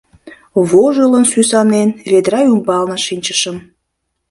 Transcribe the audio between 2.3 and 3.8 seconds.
ӱмбалне шинчышым.